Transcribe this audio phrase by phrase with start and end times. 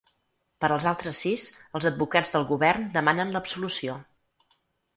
[0.63, 1.43] Per als altres sis
[1.79, 4.01] els advocats del govern demanen l’absolució.